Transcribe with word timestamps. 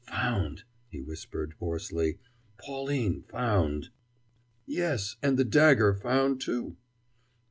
"Found!" 0.07 0.63
he 0.89 0.99
whispered 0.99 1.53
hoarsely, 1.59 2.17
"Pauline 2.57 3.21
found!" 3.21 3.89
"Yes, 4.65 5.15
and 5.21 5.37
the 5.37 5.45
dagger 5.45 5.93
found, 5.93 6.41
too!" 6.41 6.75